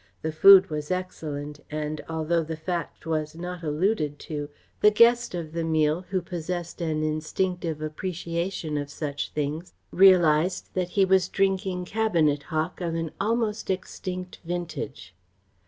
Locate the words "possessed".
6.23-6.81